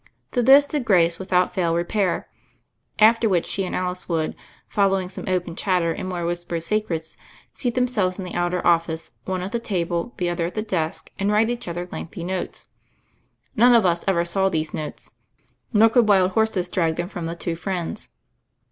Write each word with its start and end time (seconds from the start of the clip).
To 0.31 0.41
this 0.41 0.65
did 0.65 0.83
Grace 0.83 1.19
with 1.19 1.31
out 1.31 1.53
fail 1.53 1.75
repair, 1.75 2.27
after 2.97 3.29
which 3.29 3.45
she 3.45 3.65
and 3.65 3.75
Alice 3.75 4.09
would, 4.09 4.35
following 4.67 5.09
some 5.09 5.25
open 5.27 5.55
chatter 5.55 5.91
and 5.93 6.09
more 6.09 6.25
whis 6.25 6.43
pered 6.43 6.63
secrets, 6.63 7.17
seat 7.53 7.75
themselves 7.75 8.17
in 8.17 8.25
the 8.25 8.33
outer 8.33 8.59
of 8.65 8.83
fice, 8.87 9.11
one 9.25 9.43
at 9.43 9.51
the 9.51 9.59
table, 9.59 10.15
the 10.17 10.27
other 10.27 10.47
at 10.47 10.55
the 10.55 10.63
desk, 10.63 11.11
and 11.19 11.31
write 11.31 11.51
each 11.51 11.67
other 11.67 11.87
lengthy 11.91 12.23
notes. 12.23 12.65
None 13.55 13.75
of 13.75 13.85
us 13.85 14.03
ever 14.07 14.25
saw 14.25 14.49
these 14.49 14.73
notes: 14.73 15.13
nor 15.71 15.87
could 15.89 16.09
wild 16.09 16.31
horses 16.31 16.67
drag 16.67 16.95
them 16.95 17.07
from 17.07 17.27
the 17.27 17.35
two 17.35 17.55
friends. 17.55 18.09